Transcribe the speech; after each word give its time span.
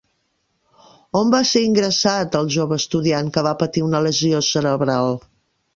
On 1.19 1.33
va 1.35 1.41
ser 1.49 1.63
ingressat 1.65 2.39
el 2.41 2.49
jove 2.57 2.81
estudiant 2.85 3.33
que 3.37 3.45
va 3.51 3.55
patir 3.63 3.87
una 3.91 4.05
lesió 4.09 4.45
cerebral? 4.53 5.19